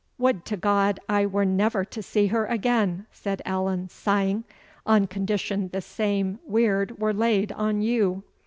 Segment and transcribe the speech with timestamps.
[0.17, 4.45] "Would to God I were never to see her again," said Allan, sighing,
[4.83, 8.23] "On condition the same weird were laid on you!"